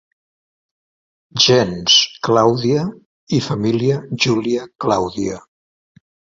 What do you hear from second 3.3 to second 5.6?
i família Júlia-Clàudia.